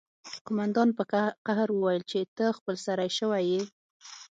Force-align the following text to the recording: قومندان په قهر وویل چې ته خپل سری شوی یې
قومندان 0.45 0.89
په 0.97 1.03
قهر 1.45 1.67
وویل 1.73 2.03
چې 2.11 2.19
ته 2.37 2.45
خپل 2.57 2.75
سری 2.85 3.09
شوی 3.17 3.43
یې 3.51 3.61